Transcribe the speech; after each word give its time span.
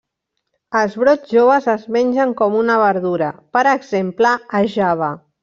Els 0.77 0.95
brots 1.01 1.33
joves 1.33 1.67
es 1.73 1.83
mengen 1.97 2.33
com 2.41 2.57
una 2.63 2.79
verdura, 2.85 3.29
per 3.59 3.65
exemple 3.75 4.35
a 4.61 4.65
Java. 4.79 5.13